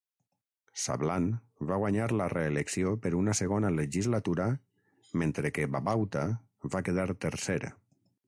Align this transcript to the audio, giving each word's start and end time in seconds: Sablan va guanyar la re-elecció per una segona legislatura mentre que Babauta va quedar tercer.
Sablan 0.83 1.25
va 1.71 1.75
guanyar 1.81 2.07
la 2.21 2.25
re-elecció 2.33 2.93
per 3.03 3.11
una 3.19 3.35
segona 3.41 3.71
legislatura 3.81 4.47
mentre 5.23 5.51
que 5.59 5.69
Babauta 5.77 6.27
va 6.77 6.83
quedar 6.89 7.09
tercer. 7.27 7.59